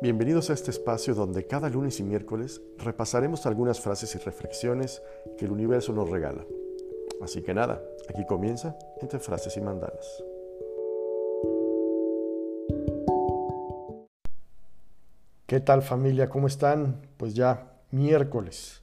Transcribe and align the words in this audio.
Bienvenidos 0.00 0.50
a 0.50 0.52
este 0.52 0.70
espacio 0.70 1.12
donde 1.12 1.44
cada 1.44 1.68
lunes 1.68 1.98
y 1.98 2.04
miércoles 2.04 2.62
repasaremos 2.78 3.46
algunas 3.46 3.80
frases 3.80 4.14
y 4.14 4.18
reflexiones 4.18 5.02
que 5.36 5.46
el 5.46 5.50
universo 5.50 5.92
nos 5.92 6.08
regala. 6.08 6.44
Así 7.20 7.42
que 7.42 7.52
nada, 7.52 7.82
aquí 8.08 8.24
comienza 8.24 8.76
entre 9.00 9.18
frases 9.18 9.56
y 9.56 9.60
mandalas. 9.60 10.22
¿Qué 15.46 15.58
tal 15.58 15.82
familia? 15.82 16.28
¿Cómo 16.28 16.46
están? 16.46 17.00
Pues 17.16 17.34
ya 17.34 17.72
miércoles, 17.90 18.82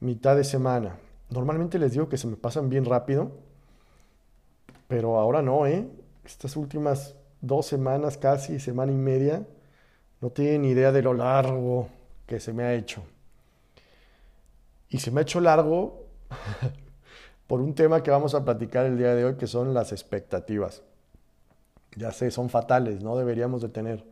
mitad 0.00 0.36
de 0.36 0.44
semana. 0.44 0.98
Normalmente 1.28 1.78
les 1.78 1.92
digo 1.92 2.08
que 2.08 2.16
se 2.16 2.26
me 2.26 2.36
pasan 2.36 2.70
bien 2.70 2.86
rápido, 2.86 3.32
pero 4.88 5.18
ahora 5.18 5.42
no, 5.42 5.66
¿eh? 5.66 5.86
Estas 6.24 6.56
últimas 6.56 7.16
dos 7.42 7.66
semanas, 7.66 8.16
casi 8.16 8.58
semana 8.58 8.92
y 8.92 8.96
media, 8.96 9.46
no 10.22 10.30
tienen 10.30 10.64
idea 10.64 10.92
de 10.92 11.02
lo 11.02 11.12
largo 11.12 11.88
que 12.26 12.38
se 12.38 12.52
me 12.52 12.62
ha 12.62 12.74
hecho. 12.74 13.02
Y 14.88 14.98
se 14.98 15.10
me 15.10 15.20
ha 15.20 15.22
hecho 15.22 15.40
largo 15.40 16.06
por 17.48 17.60
un 17.60 17.74
tema 17.74 18.04
que 18.04 18.12
vamos 18.12 18.34
a 18.34 18.44
platicar 18.44 18.86
el 18.86 18.96
día 18.96 19.16
de 19.16 19.24
hoy, 19.24 19.34
que 19.34 19.48
son 19.48 19.74
las 19.74 19.90
expectativas. 19.90 20.84
Ya 21.96 22.12
sé, 22.12 22.30
son 22.30 22.48
fatales, 22.48 23.02
no 23.02 23.16
deberíamos 23.16 23.62
de 23.62 23.68
tener, 23.68 24.04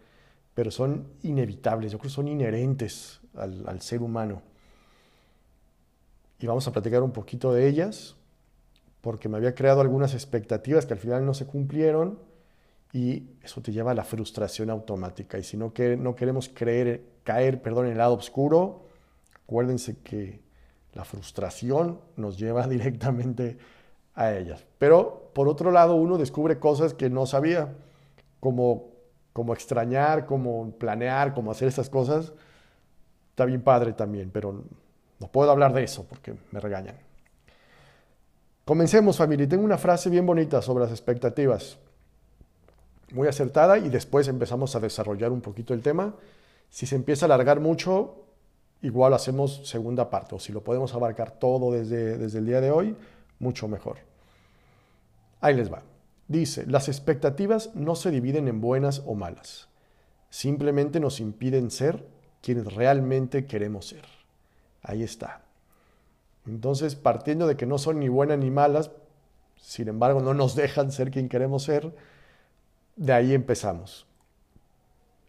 pero 0.53 0.73
son 0.73 1.07
inevitables, 1.23 1.93
yo 1.93 1.99
creo 1.99 2.09
que 2.09 2.15
son 2.15 2.27
inherentes 2.27 3.21
al, 3.37 3.63
al 3.69 3.81
ser 3.81 4.03
humano. 4.03 4.43
Y 6.41 6.47
vamos 6.47 6.67
a 6.67 6.73
platicar 6.73 7.05
un 7.05 7.13
poquito 7.13 7.53
de 7.53 7.69
ellas, 7.69 8.17
porque 9.01 9.29
me 9.29 9.37
había 9.37 9.55
creado 9.55 9.81
algunas 9.81 10.13
expectativas 10.15 10.87
que 10.87 10.95
al 10.95 10.99
final 10.99 11.25
no 11.25 11.35
se 11.35 11.47
cumplieron 11.47 12.19
y 12.93 13.25
eso 13.43 13.61
te 13.61 13.73
lleva 13.73 13.93
a 13.93 13.95
la 13.95 14.05
frustración 14.05 14.71
automática. 14.71 15.39
Y 15.39 15.45
si 15.45 15.57
no, 15.57 15.73
que, 15.73 15.97
no 15.97 16.15
queremos 16.15 16.49
creer, 16.49 17.05
caer 17.23 17.63
perdón, 17.63 17.87
en 17.87 17.93
el 17.93 17.99
lado 17.99 18.15
oscuro, 18.15 18.87
acuérdense 19.45 19.99
que 19.99 20.41
la 20.93 21.05
frustración 21.05 22.01
nos 22.17 22.37
lleva 22.37 22.67
directamente 22.69 23.59
a 24.15 24.33
ellas. 24.33 24.67
Pero 24.79 25.31
por 25.35 25.49
otro 25.49 25.71
lado, 25.71 25.95
uno 25.95 26.19
descubre 26.19 26.59
cosas 26.59 26.95
que 26.95 27.09
no 27.09 27.27
sabía, 27.27 27.73
como, 28.41 28.89
como 29.33 29.55
extrañar, 29.55 30.27
como 30.27 30.73
planear, 30.73 31.33
como 31.33 31.53
hacer 31.53 31.69
esas 31.69 31.89
cosas. 31.89 32.33
Está 33.31 33.45
bien 33.45 33.63
padre 33.63 33.93
también, 33.93 34.31
pero 34.31 34.65
no 35.21 35.29
puedo 35.29 35.51
hablar 35.51 35.73
de 35.73 35.85
eso 35.85 36.05
porque 36.09 36.35
me 36.51 36.59
regañan. 36.59 36.97
Comencemos 38.65 39.17
familia. 39.17 39.49
Tengo 39.49 39.65
una 39.65 39.79
frase 39.79 40.11
bien 40.11 40.27
bonita 40.27 40.61
sobre 40.61 40.85
las 40.85 40.91
expectativas 40.91 41.79
muy 43.13 43.29
acertada 43.29 43.79
y 43.79 43.89
después 43.89 44.29
empezamos 44.29 44.77
a 44.77 44.81
desarrollar 44.81 45.33
un 45.33 45.41
poquito 45.41 45.75
el 45.75 45.83
tema. 45.83 46.15
Si 46.69 46.87
se 46.87 46.97
empieza 46.97 47.25
a 47.25 47.29
alargar 47.29 47.61
mucho, 47.61 48.25
igual 48.83 49.15
hacemos 49.15 49.69
segunda 49.69 50.11
parte, 50.11 50.35
o 50.35 50.39
si 50.39 50.53
lo 50.53 50.63
podemos 50.63 50.95
abarcar 50.95 51.33
todo 51.33 51.73
desde, 51.73 52.17
desde 52.19 52.39
el 52.39 52.47
día 52.47 52.61
de 52.61 52.71
hoy, 52.71 52.97
mucho 53.39 53.69
mejor. 53.69 53.99
Ahí 55.41 55.55
les 55.55 55.73
va. 55.73 55.83
Dice, 56.29 56.65
las 56.67 56.89
expectativas 56.89 57.75
no 57.75 57.97
se 57.97 58.11
dividen 58.11 58.47
en 58.47 58.61
buenas 58.61 59.03
o 59.05 59.15
malas, 59.15 59.69
simplemente 60.29 61.01
nos 61.01 61.19
impiden 61.19 61.71
ser 61.71 62.07
quienes 62.41 62.73
realmente 62.73 63.47
queremos 63.47 63.89
ser. 63.89 64.05
Ahí 64.83 65.03
está. 65.03 65.43
Entonces, 66.47 66.95
partiendo 66.95 67.47
de 67.47 67.57
que 67.57 67.67
no 67.67 67.79
son 67.79 67.99
ni 67.99 68.09
buenas 68.09 68.39
ni 68.39 68.51
malas, 68.51 68.91
sin 69.57 69.89
embargo 69.89 70.21
no 70.21 70.33
nos 70.33 70.55
dejan 70.55 70.91
ser 70.93 71.11
quien 71.11 71.29
queremos 71.29 71.65
ser, 71.65 71.93
de 73.01 73.15
ahí 73.15 73.33
empezamos. 73.33 74.07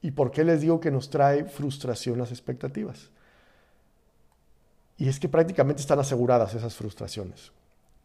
¿Y 0.01 0.11
por 0.11 0.31
qué 0.31 0.43
les 0.43 0.59
digo 0.59 0.81
que 0.81 0.91
nos 0.91 1.09
trae 1.09 1.45
frustración 1.45 2.19
las 2.19 2.31
expectativas? 2.31 3.09
Y 4.97 5.07
es 5.07 5.21
que 5.21 5.29
prácticamente 5.29 5.81
están 5.81 5.97
aseguradas 5.97 6.53
esas 6.53 6.75
frustraciones. 6.75 7.53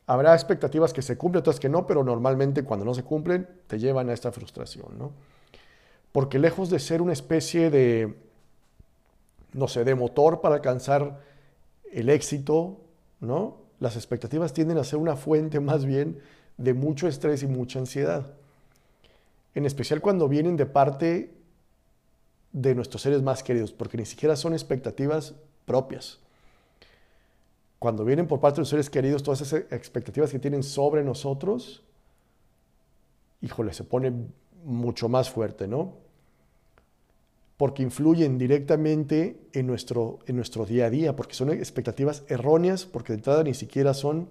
Habrá 0.06 0.34
expectativas 0.34 0.92
que 0.92 1.02
se 1.02 1.18
cumplen, 1.18 1.40
otras 1.40 1.58
que 1.58 1.68
no, 1.68 1.84
pero 1.84 2.04
normalmente 2.04 2.62
cuando 2.62 2.84
no 2.84 2.94
se 2.94 3.02
cumplen 3.02 3.48
te 3.66 3.80
llevan 3.80 4.08
a 4.08 4.12
esta 4.12 4.30
frustración, 4.30 4.96
¿no? 4.96 5.10
Porque 6.12 6.38
lejos 6.38 6.70
de 6.70 6.78
ser 6.78 7.02
una 7.02 7.12
especie 7.12 7.68
de, 7.68 8.14
no 9.52 9.66
sé, 9.66 9.82
de 9.82 9.96
motor 9.96 10.40
para 10.40 10.54
alcanzar 10.54 11.20
el 11.90 12.08
éxito, 12.08 12.78
¿no? 13.18 13.56
Las 13.80 13.96
expectativas 13.96 14.52
tienden 14.52 14.78
a 14.78 14.84
ser 14.84 15.00
una 15.00 15.16
fuente 15.16 15.58
más 15.72 15.84
bien 15.84 16.20
de 16.56 16.72
mucho 16.72 17.08
estrés 17.08 17.42
y 17.42 17.48
mucha 17.48 17.80
ansiedad 17.80 18.36
en 19.56 19.64
especial 19.64 20.02
cuando 20.02 20.28
vienen 20.28 20.54
de 20.58 20.66
parte 20.66 21.34
de 22.52 22.74
nuestros 22.74 23.00
seres 23.00 23.22
más 23.22 23.42
queridos, 23.42 23.72
porque 23.72 23.96
ni 23.96 24.04
siquiera 24.04 24.36
son 24.36 24.52
expectativas 24.52 25.34
propias. 25.64 26.20
Cuando 27.78 28.04
vienen 28.04 28.26
por 28.26 28.38
parte 28.38 28.56
de 28.56 28.60
los 28.60 28.68
seres 28.68 28.90
queridos, 28.90 29.22
todas 29.22 29.40
esas 29.40 29.62
expectativas 29.70 30.30
que 30.30 30.38
tienen 30.38 30.62
sobre 30.62 31.02
nosotros, 31.02 31.82
híjole, 33.40 33.72
se 33.72 33.84
pone 33.84 34.12
mucho 34.62 35.08
más 35.08 35.30
fuerte, 35.30 35.66
¿no? 35.66 35.94
Porque 37.56 37.82
influyen 37.82 38.36
directamente 38.36 39.40
en 39.54 39.66
nuestro, 39.66 40.18
en 40.26 40.36
nuestro 40.36 40.66
día 40.66 40.84
a 40.84 40.90
día, 40.90 41.16
porque 41.16 41.32
son 41.32 41.48
expectativas 41.48 42.24
erróneas, 42.28 42.84
porque 42.84 43.14
de 43.14 43.20
entrada 43.20 43.42
ni 43.42 43.54
siquiera 43.54 43.94
son 43.94 44.28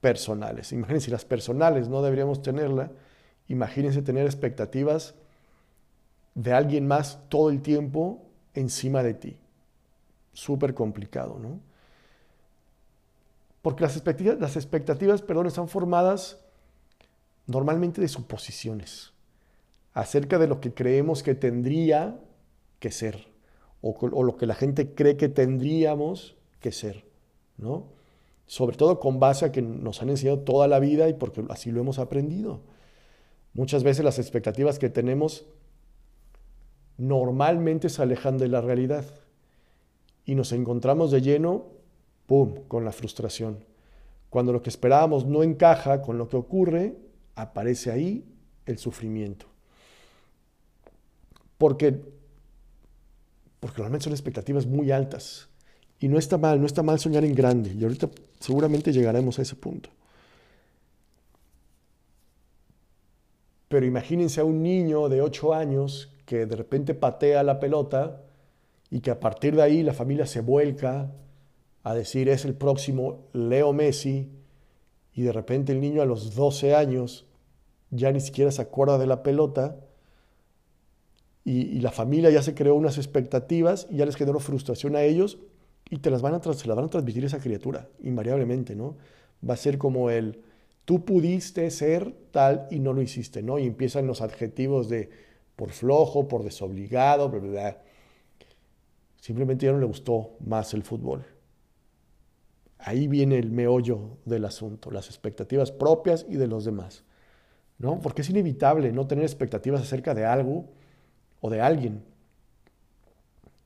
personales. 0.00 0.70
Imagínense, 0.70 1.10
las 1.10 1.24
personales 1.24 1.88
no 1.88 2.00
deberíamos 2.00 2.42
tenerla, 2.42 2.92
Imagínense 3.52 4.00
tener 4.00 4.24
expectativas 4.24 5.14
de 6.34 6.54
alguien 6.54 6.86
más 6.86 7.18
todo 7.28 7.50
el 7.50 7.60
tiempo 7.60 8.22
encima 8.54 9.02
de 9.02 9.12
ti. 9.12 9.36
Súper 10.32 10.72
complicado, 10.72 11.38
¿no? 11.38 11.60
Porque 13.60 13.82
las 13.82 13.94
expectativas, 13.94 14.40
las 14.40 14.56
expectativas 14.56 15.20
perdón, 15.20 15.48
están 15.48 15.68
formadas 15.68 16.38
normalmente 17.46 18.00
de 18.00 18.08
suposiciones 18.08 19.12
acerca 19.92 20.38
de 20.38 20.46
lo 20.46 20.58
que 20.58 20.72
creemos 20.72 21.22
que 21.22 21.34
tendría 21.34 22.18
que 22.78 22.90
ser 22.90 23.26
o, 23.82 23.90
o, 23.90 24.22
lo 24.22 24.38
que 24.38 24.46
la 24.46 24.54
gente 24.54 24.94
cree 24.94 25.18
que 25.18 25.28
tendríamos 25.28 26.36
que 26.58 26.72
ser, 26.72 27.04
¿no? 27.58 27.88
Sobre 28.46 28.78
todo 28.78 28.98
con 28.98 29.20
base 29.20 29.44
a 29.44 29.52
que 29.52 29.60
nos 29.60 30.00
han 30.00 30.08
enseñado 30.08 30.38
toda 30.38 30.68
la 30.68 30.78
vida 30.78 31.10
y 31.10 31.12
porque 31.12 31.44
así 31.50 31.70
lo 31.70 31.82
hemos 31.82 31.98
aprendido. 31.98 32.72
Muchas 33.54 33.82
veces 33.82 34.04
las 34.04 34.18
expectativas 34.18 34.78
que 34.78 34.88
tenemos 34.88 35.44
normalmente 36.96 37.88
se 37.88 38.02
alejan 38.02 38.38
de 38.38 38.48
la 38.48 38.60
realidad 38.60 39.04
y 40.24 40.34
nos 40.34 40.52
encontramos 40.52 41.10
de 41.10 41.20
lleno, 41.20 41.66
¡pum!, 42.26 42.54
con 42.68 42.84
la 42.84 42.92
frustración. 42.92 43.64
Cuando 44.30 44.52
lo 44.52 44.62
que 44.62 44.70
esperábamos 44.70 45.26
no 45.26 45.42
encaja 45.42 46.00
con 46.00 46.16
lo 46.16 46.28
que 46.28 46.36
ocurre, 46.36 46.96
aparece 47.34 47.90
ahí 47.90 48.24
el 48.66 48.78
sufrimiento. 48.78 49.46
Porque, 51.58 52.00
porque 53.60 53.76
normalmente 53.78 54.04
son 54.04 54.12
expectativas 54.12 54.66
muy 54.66 54.90
altas. 54.90 55.48
Y 56.00 56.08
no 56.08 56.18
está 56.18 56.38
mal, 56.38 56.60
no 56.60 56.66
está 56.66 56.82
mal 56.82 56.98
soñar 56.98 57.24
en 57.24 57.34
grande. 57.34 57.72
Y 57.74 57.82
ahorita 57.82 58.08
seguramente 58.40 58.92
llegaremos 58.92 59.38
a 59.38 59.42
ese 59.42 59.54
punto. 59.54 59.90
Pero 63.72 63.86
imagínense 63.86 64.42
a 64.42 64.44
un 64.44 64.62
niño 64.62 65.08
de 65.08 65.22
8 65.22 65.54
años 65.54 66.12
que 66.26 66.44
de 66.44 66.56
repente 66.56 66.92
patea 66.92 67.42
la 67.42 67.58
pelota 67.58 68.20
y 68.90 69.00
que 69.00 69.10
a 69.10 69.18
partir 69.18 69.56
de 69.56 69.62
ahí 69.62 69.82
la 69.82 69.94
familia 69.94 70.26
se 70.26 70.42
vuelca 70.42 71.10
a 71.82 71.94
decir 71.94 72.28
es 72.28 72.44
el 72.44 72.52
próximo 72.52 73.30
Leo 73.32 73.72
Messi 73.72 74.30
y 75.14 75.22
de 75.22 75.32
repente 75.32 75.72
el 75.72 75.80
niño 75.80 76.02
a 76.02 76.04
los 76.04 76.34
12 76.34 76.74
años 76.74 77.24
ya 77.88 78.12
ni 78.12 78.20
siquiera 78.20 78.50
se 78.50 78.60
acuerda 78.60 78.98
de 78.98 79.06
la 79.06 79.22
pelota 79.22 79.78
y, 81.42 81.80
la 81.80 81.92
familia 81.92 82.28
ya 82.28 82.42
se 82.42 82.54
creó 82.54 82.74
unas 82.74 82.98
expectativas 82.98 83.86
y 83.88 83.96
ya 83.96 84.04
les 84.04 84.16
generó 84.16 84.38
frustración 84.38 84.96
a 84.96 85.02
ellos 85.02 85.38
y 85.88 85.96
te 85.96 86.10
las 86.10 86.20
van 86.20 86.34
a, 86.34 86.42
se 86.42 86.68
las 86.68 86.76
van 86.76 86.84
a 86.84 86.90
transmitir 86.90 87.24
esa 87.24 87.40
criatura, 87.40 87.88
invariablemente, 88.02 88.76
¿no? 88.76 88.98
Va 89.48 89.54
a 89.54 89.56
ser 89.56 89.78
como 89.78 90.10
el, 90.10 90.42
Tú 90.84 91.04
pudiste 91.04 91.70
ser 91.70 92.12
tal 92.30 92.66
y 92.70 92.80
no 92.80 92.92
lo 92.92 93.02
hiciste, 93.02 93.42
¿no? 93.42 93.58
Y 93.58 93.66
empiezan 93.66 94.06
los 94.06 94.20
adjetivos 94.20 94.88
de 94.88 95.10
por 95.56 95.70
flojo, 95.70 96.26
por 96.26 96.42
desobligado, 96.42 97.28
bla, 97.28 97.40
bla, 97.40 97.50
bla. 97.50 97.82
Simplemente 99.16 99.66
ya 99.66 99.72
no 99.72 99.78
le 99.78 99.86
gustó 99.86 100.36
más 100.44 100.74
el 100.74 100.82
fútbol. 100.82 101.24
Ahí 102.78 103.06
viene 103.06 103.38
el 103.38 103.52
meollo 103.52 104.18
del 104.24 104.44
asunto, 104.44 104.90
las 104.90 105.06
expectativas 105.06 105.70
propias 105.70 106.26
y 106.28 106.34
de 106.34 106.48
los 106.48 106.64
demás. 106.64 107.04
¿No? 107.78 108.00
Porque 108.00 108.22
es 108.22 108.30
inevitable 108.30 108.92
no 108.92 109.06
tener 109.06 109.24
expectativas 109.24 109.80
acerca 109.80 110.14
de 110.14 110.24
algo 110.24 110.66
o 111.40 111.50
de 111.50 111.60
alguien. 111.60 112.02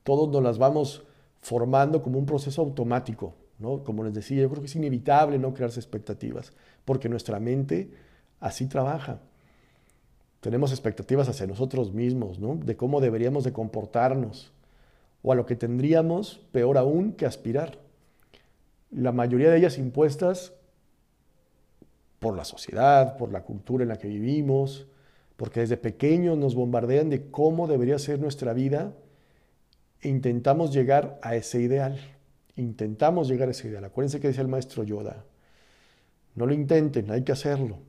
Todos 0.03 0.29
nos 0.29 0.43
las 0.43 0.57
vamos 0.57 1.03
formando 1.39 2.01
como 2.01 2.19
un 2.19 2.25
proceso 2.25 2.61
automático. 2.61 3.33
Como 3.59 4.03
les 4.03 4.13
decía, 4.13 4.41
yo 4.41 4.49
creo 4.49 4.61
que 4.61 4.67
es 4.67 4.75
inevitable 4.75 5.39
no 5.39 5.53
crearse 5.53 5.79
expectativas, 5.79 6.53
porque 6.87 7.09
nuestra 7.09 7.41
mente 7.41 7.91
así 8.39 8.65
trabaja. 8.65 9.19
tenemos 10.39 10.71
expectativas 10.71 11.27
hacia 11.27 11.45
nosotros 11.45 11.91
mismos, 11.91 12.39
¿no? 12.39 12.55
De 12.55 12.77
cómo 12.77 13.01
deberíamos 13.01 13.43
de 13.43 13.51
comportarnos 13.51 14.53
o 15.21 15.33
a 15.33 15.35
lo 15.35 15.45
que 15.45 15.57
tendríamos, 15.57 16.39
peor 16.53 16.77
aún, 16.77 17.11
que 17.11 17.25
aspirar. 17.25 17.77
La 18.89 19.11
mayoría 19.11 19.49
de 19.49 19.57
ellas 19.57 19.77
impuestas 19.77 20.53
por 22.19 22.37
la 22.37 22.45
sociedad, 22.45 23.17
por 23.17 23.33
la 23.33 23.43
cultura 23.43 23.83
en 23.83 23.89
la 23.89 23.97
que 23.97 24.07
vivimos, 24.07 24.87
porque 25.35 25.59
desde 25.59 25.75
pequeños 25.75 26.37
nos 26.37 26.55
bombardean 26.55 27.09
de 27.09 27.29
cómo 27.29 27.67
debería 27.67 27.99
ser 27.99 28.21
nuestra 28.21 28.53
vida 28.53 28.93
e 29.99 30.07
intentamos 30.07 30.73
llegar 30.73 31.19
a 31.21 31.35
ese 31.35 31.59
ideal. 31.59 31.99
Intentamos 32.55 33.27
llegar 33.27 33.49
a 33.49 33.51
ese 33.51 33.67
ideal. 33.67 33.83
Acuérdense 33.83 34.21
que 34.21 34.29
decía 34.29 34.43
el 34.43 34.47
maestro 34.47 34.85
Yoda, 34.85 35.25
no 36.37 36.45
lo 36.45 36.53
intenten, 36.53 37.11
hay 37.11 37.23
que 37.23 37.33
hacerlo. 37.33 37.79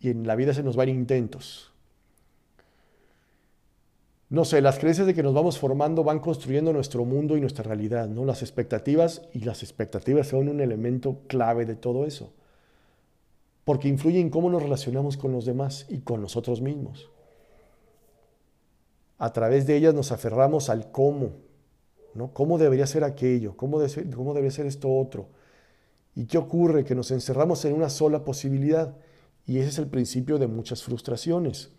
Y 0.00 0.10
en 0.10 0.26
la 0.26 0.34
vida 0.34 0.52
se 0.52 0.64
nos 0.64 0.74
van 0.74 0.88
intentos 0.88 1.74
no 4.34 4.44
sé, 4.44 4.60
las 4.60 4.80
creencias 4.80 5.06
de 5.06 5.14
que 5.14 5.22
nos 5.22 5.32
vamos 5.32 5.58
formando 5.58 6.02
van 6.02 6.18
construyendo 6.18 6.72
nuestro 6.72 7.04
mundo 7.04 7.36
y 7.36 7.40
nuestra 7.40 7.62
realidad, 7.62 8.08
¿no? 8.08 8.24
Las 8.24 8.42
expectativas 8.42 9.22
y 9.32 9.40
las 9.40 9.62
expectativas 9.62 10.26
son 10.26 10.48
un 10.48 10.60
elemento 10.60 11.20
clave 11.28 11.66
de 11.66 11.76
todo 11.76 12.04
eso, 12.04 12.32
porque 13.64 13.88
influyen 13.88 14.22
en 14.22 14.30
cómo 14.30 14.50
nos 14.50 14.62
relacionamos 14.62 15.16
con 15.16 15.30
los 15.30 15.44
demás 15.44 15.86
y 15.88 16.00
con 16.00 16.20
nosotros 16.20 16.60
mismos. 16.60 17.10
A 19.18 19.32
través 19.32 19.66
de 19.68 19.76
ellas 19.76 19.94
nos 19.94 20.10
aferramos 20.10 20.68
al 20.68 20.90
cómo, 20.90 21.30
¿no? 22.14 22.32
¿Cómo 22.32 22.58
debería 22.58 22.88
ser 22.88 23.04
aquello? 23.04 23.56
¿Cómo, 23.56 23.78
cómo 24.16 24.34
debería 24.34 24.50
ser 24.50 24.66
esto 24.66 24.92
otro? 24.92 25.28
¿Y 26.14 26.26
qué 26.26 26.38
ocurre? 26.38 26.84
Que 26.84 26.94
nos 26.94 27.10
encerramos 27.10 27.64
en 27.64 27.74
una 27.74 27.90
sola 27.90 28.24
posibilidad 28.24 28.96
y 29.46 29.58
ese 29.58 29.68
es 29.68 29.78
el 29.78 29.88
principio 29.88 30.38
de 30.38 30.46
muchas 30.46 30.82
frustraciones. 30.82 31.72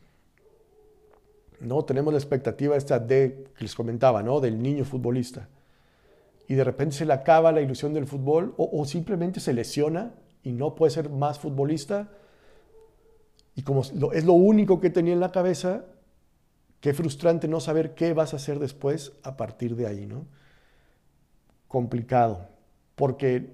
¿no? 1.60 1.84
Tenemos 1.86 2.14
la 2.14 2.20
expectativa 2.20 2.76
esta 2.76 3.00
de, 3.00 3.46
que 3.58 3.64
les 3.64 3.76
comentaba, 3.76 4.22
¿no? 4.22 4.40
Del 4.40 4.62
niño 4.62 4.86
futbolista. 4.86 5.50
Y 6.48 6.56
de 6.56 6.64
repente 6.64 6.96
se 6.96 7.06
le 7.06 7.14
acaba 7.14 7.52
la 7.52 7.62
ilusión 7.62 7.94
del 7.94 8.06
fútbol 8.06 8.54
o, 8.58 8.86
simplemente 8.86 9.40
se 9.40 9.54
lesiona 9.54 10.14
y 10.44 10.52
no 10.52 10.76
puede 10.76 10.92
ser 10.92 11.10
más 11.10 11.40
futbolista. 11.40 12.12
Y 13.56 13.64
como 13.64 13.82
es 13.82 14.26
lo 14.26 14.34
único 14.34 14.80
que 14.80 14.92
tenía 14.92 15.14
en 15.14 15.20
la 15.20 15.32
cabeza, 15.32 15.86
qué 16.82 16.94
frustrante 16.94 17.48
no 17.48 17.60
saber 17.60 17.96
qué 17.96 18.14
vas 18.14 18.34
a 18.34 18.36
hacer 18.36 18.60
después 18.60 19.14
a 19.24 19.38
partir 19.38 19.76
de 19.76 19.88
ahí, 19.88 20.06
¿no? 20.06 20.28
Complicado, 21.68 22.48
porque 22.96 23.50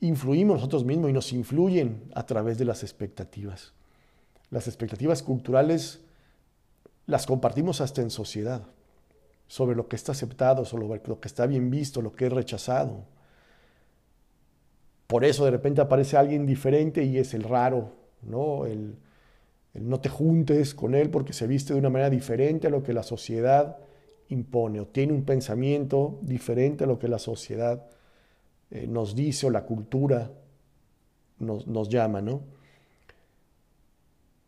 influimos 0.00 0.56
nosotros 0.56 0.84
mismos 0.84 1.10
y 1.10 1.12
nos 1.12 1.32
influyen 1.32 2.10
a 2.14 2.26
través 2.26 2.58
de 2.58 2.64
las 2.64 2.82
expectativas. 2.82 3.72
Las 4.50 4.66
expectativas 4.66 5.22
culturales 5.22 6.00
las 7.06 7.26
compartimos 7.26 7.80
hasta 7.80 8.02
en 8.02 8.10
sociedad, 8.10 8.62
sobre 9.46 9.74
lo 9.74 9.88
que 9.88 9.96
está 9.96 10.12
aceptado, 10.12 10.64
sobre 10.64 10.86
lo 10.86 11.20
que 11.20 11.28
está 11.28 11.46
bien 11.46 11.70
visto, 11.70 12.02
lo 12.02 12.12
que 12.12 12.26
es 12.26 12.32
rechazado. 12.32 13.04
Por 15.06 15.24
eso 15.24 15.46
de 15.46 15.50
repente 15.50 15.80
aparece 15.80 16.18
alguien 16.18 16.44
diferente 16.44 17.02
y 17.04 17.16
es 17.16 17.32
el 17.32 17.44
raro, 17.44 17.92
¿no? 18.20 18.66
El, 18.66 18.96
no 19.72 20.00
te 20.00 20.10
juntes 20.10 20.74
con 20.74 20.94
él 20.94 21.08
porque 21.10 21.32
se 21.32 21.46
viste 21.46 21.72
de 21.72 21.78
una 21.78 21.88
manera 21.88 22.10
diferente 22.10 22.66
a 22.66 22.70
lo 22.70 22.82
que 22.82 22.92
la 22.92 23.02
sociedad 23.02 23.78
impone 24.28 24.80
o 24.80 24.86
tiene 24.86 25.14
un 25.14 25.24
pensamiento 25.24 26.18
diferente 26.20 26.84
a 26.84 26.86
lo 26.86 26.98
que 26.98 27.08
la 27.08 27.18
sociedad 27.18 27.86
eh, 28.70 28.86
nos 28.86 29.14
dice 29.14 29.46
o 29.46 29.50
la 29.50 29.64
cultura 29.64 30.30
nos, 31.38 31.66
nos 31.66 31.88
llama, 31.88 32.20
¿no? 32.20 32.42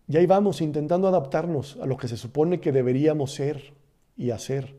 Y 0.08 0.16
ahí 0.16 0.26
vamos 0.26 0.60
intentando 0.60 1.06
adaptarnos 1.06 1.78
a 1.80 1.86
lo 1.86 1.96
que 1.96 2.08
se 2.08 2.16
supone 2.16 2.60
que 2.60 2.72
deberíamos 2.72 3.32
ser 3.32 3.72
y 4.16 4.32
hacer. 4.32 4.74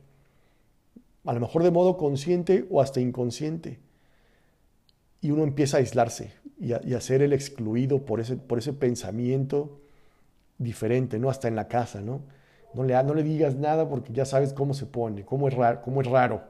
A 1.23 1.31
lo 1.31 1.39
mejor 1.39 1.63
de 1.63 1.71
modo 1.71 1.95
consciente 1.95 2.67
o 2.69 2.81
hasta 2.81 2.99
inconsciente. 2.99 3.79
Y 5.21 5.31
uno 5.31 5.43
empieza 5.43 5.77
a 5.77 5.79
aislarse 5.79 6.33
y 6.59 6.73
a, 6.73 7.01
ser 7.01 7.21
el 7.21 7.31
excluido 7.33 8.05
por 8.05 8.19
ese, 8.19 8.35
por 8.35 8.59
ese 8.59 8.73
pensamiento 8.73 9.79
diferente, 10.57 11.17
¿no? 11.17 11.29
Hasta 11.29 11.47
en 11.47 11.55
la 11.55 11.67
casa, 11.67 12.01
¿no? 12.01 12.21
No 12.73 12.83
le, 12.83 13.01
no 13.03 13.13
le 13.13 13.23
digas 13.23 13.55
nada 13.55 13.87
porque 13.87 14.13
ya 14.13 14.25
sabes 14.25 14.53
cómo 14.53 14.73
se 14.73 14.85
pone, 14.85 15.25
cómo 15.25 15.47
es 15.47 15.53
raro. 15.53 15.81
Cómo 15.81 16.01
es 16.01 16.07
raro. 16.07 16.43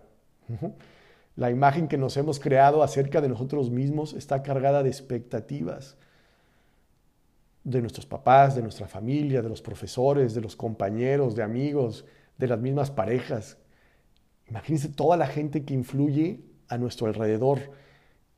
La 1.36 1.50
imagen 1.50 1.88
que 1.88 1.98
nos 1.98 2.18
hemos 2.18 2.40
creado 2.40 2.84
acerca 2.84 3.22
de 3.22 3.30
nosotros 3.30 3.70
mismos 3.70 4.14
está 4.14 4.44
cargada 4.44 4.84
de 4.84 4.90
expectativas 4.90 5.98
de 7.64 7.82
nuestros 7.82 8.06
papás, 8.06 8.56
de 8.56 8.62
nuestra 8.62 8.88
familia, 8.88 9.42
de 9.42 9.50
los 9.50 9.62
profesores, 9.62 10.34
de 10.34 10.42
los 10.42 10.56
compañeros, 10.56 11.36
de 11.36 11.44
amigos, 11.44 12.06
de 12.38 12.48
las 12.48 12.60
mismas 12.60 12.90
parejas. 12.90 13.58
Imagínense 14.48 14.90
toda 14.90 15.16
la 15.16 15.28
gente 15.28 15.64
que 15.64 15.74
influye 15.74 16.44
a 16.68 16.78
nuestro 16.78 17.08
alrededor. 17.08 17.60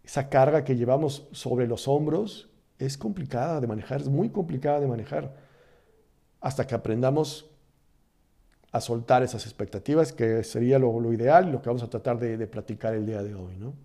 Esa 0.03 0.29
carga 0.29 0.63
que 0.63 0.75
llevamos 0.75 1.27
sobre 1.31 1.67
los 1.67 1.87
hombros 1.87 2.49
es 2.79 2.97
complicada 2.97 3.61
de 3.61 3.67
manejar, 3.67 4.01
es 4.01 4.09
muy 4.09 4.29
complicada 4.29 4.79
de 4.79 4.87
manejar, 4.87 5.35
hasta 6.41 6.67
que 6.67 6.75
aprendamos 6.75 7.49
a 8.73 8.81
soltar 8.81 9.21
esas 9.21 9.45
expectativas, 9.45 10.11
que 10.11 10.43
sería 10.43 10.79
lo, 10.79 11.13
ideal 11.13 11.47
y 11.47 11.51
lo 11.51 11.61
que 11.61 11.69
vamos 11.69 11.83
a 11.83 11.89
tratar 11.89 12.19
de, 12.19 12.37
de 12.37 12.47
platicar 12.47 12.95
el 12.95 13.05
día 13.05 13.21
de 13.21 13.35
hoy. 13.35 13.55
¿no? 13.55 13.75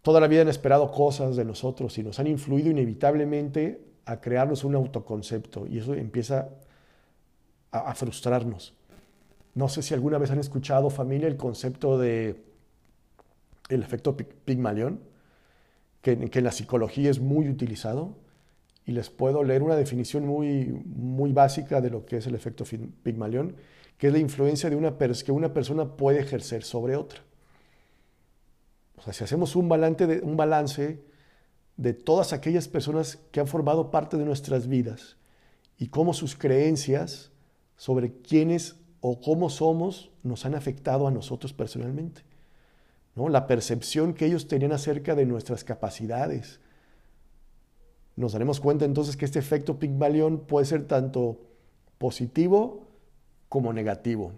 Toda 0.00 0.20
la 0.20 0.26
vida 0.26 0.40
han 0.40 0.48
esperado 0.48 0.90
cosas 0.90 1.36
de 1.36 1.44
nosotros 1.44 1.96
y 1.98 2.02
nos 2.02 2.18
han 2.18 2.26
influido 2.26 2.70
inevitablemente 2.70 3.84
a 4.06 4.20
crearnos 4.22 4.64
un 4.64 4.74
autoconcepto 4.74 5.66
y 5.66 5.78
eso 5.78 5.92
empieza 5.92 6.48
a, 7.70 7.94
frustrarnos. 7.94 8.74
No 9.54 9.68
sé 9.68 9.82
si 9.82 9.92
alguna 9.92 10.16
vez 10.16 10.30
han 10.30 10.40
escuchado, 10.40 10.88
familia, 10.88 11.28
el 11.28 11.36
concepto 11.36 11.98
de 11.98 12.42
el 13.68 13.82
efecto 13.82 14.16
Pigmalión, 14.16 15.00
que, 16.00 16.18
que 16.30 16.38
en 16.38 16.44
la 16.44 16.52
psicología 16.52 17.10
es 17.10 17.20
muy 17.20 17.50
utilizado 17.50 18.16
y 18.84 18.92
les 18.92 19.10
puedo 19.10 19.44
leer 19.44 19.62
una 19.62 19.76
definición 19.76 20.26
muy, 20.26 20.66
muy 20.84 21.32
básica 21.32 21.80
de 21.80 21.90
lo 21.90 22.04
que 22.04 22.16
es 22.16 22.26
el 22.26 22.34
efecto 22.34 22.64
Pigmalión, 23.02 23.56
que 23.96 24.08
es 24.08 24.12
la 24.12 24.18
influencia 24.18 24.68
de 24.68 24.76
una 24.76 24.96
que 24.98 25.32
una 25.32 25.52
persona 25.52 25.96
puede 25.96 26.20
ejercer 26.20 26.64
sobre 26.64 26.96
otra. 26.96 27.20
O 28.96 29.02
sea, 29.02 29.12
si 29.12 29.24
hacemos 29.24 29.56
un 29.56 29.68
balance, 29.68 30.06
de, 30.06 30.20
un 30.20 30.36
balance 30.36 31.02
de 31.76 31.92
todas 31.92 32.32
aquellas 32.32 32.68
personas 32.68 33.18
que 33.30 33.40
han 33.40 33.46
formado 33.46 33.90
parte 33.90 34.16
de 34.16 34.24
nuestras 34.24 34.68
vidas 34.68 35.16
y 35.78 35.88
cómo 35.88 36.14
sus 36.14 36.36
creencias 36.36 37.30
sobre 37.76 38.12
quiénes 38.12 38.76
o 39.00 39.20
cómo 39.20 39.50
somos 39.50 40.10
nos 40.22 40.46
han 40.46 40.54
afectado 40.54 41.08
a 41.08 41.10
nosotros 41.10 41.52
personalmente. 41.52 42.22
¿no? 43.14 43.28
La 43.28 43.46
percepción 43.46 44.14
que 44.14 44.26
ellos 44.26 44.46
tenían 44.46 44.72
acerca 44.72 45.14
de 45.14 45.26
nuestras 45.26 45.64
capacidades. 45.64 46.60
Nos 48.22 48.34
daremos 48.34 48.60
cuenta 48.60 48.84
entonces 48.84 49.16
que 49.16 49.24
este 49.24 49.40
efecto 49.40 49.80
Pygmalion 49.80 50.46
puede 50.46 50.64
ser 50.64 50.86
tanto 50.86 51.40
positivo 51.98 52.86
como 53.48 53.72
negativo, 53.72 54.30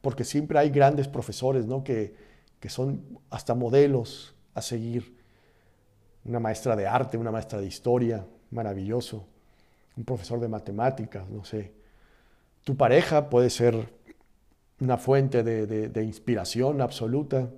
porque 0.00 0.22
siempre 0.22 0.60
hay 0.60 0.70
grandes 0.70 1.08
profesores 1.08 1.66
¿no? 1.66 1.82
que, 1.82 2.14
que 2.60 2.68
son 2.68 3.18
hasta 3.30 3.56
modelos 3.56 4.36
a 4.54 4.62
seguir. 4.62 5.20
Una 6.24 6.38
maestra 6.38 6.76
de 6.76 6.86
arte, 6.86 7.18
una 7.18 7.32
maestra 7.32 7.60
de 7.60 7.66
historia, 7.66 8.24
maravilloso. 8.52 9.26
Un 9.96 10.04
profesor 10.04 10.38
de 10.38 10.46
matemáticas, 10.46 11.28
no 11.28 11.44
sé. 11.44 11.72
Tu 12.62 12.76
pareja 12.76 13.28
puede 13.28 13.50
ser 13.50 13.92
una 14.78 14.98
fuente 14.98 15.42
de, 15.42 16.04
inspiración 16.04 16.80
absoluta, 16.80 17.50